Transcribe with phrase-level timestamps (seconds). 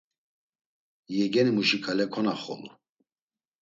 [1.15, 2.71] Yegenimuşi ǩale konaxolu.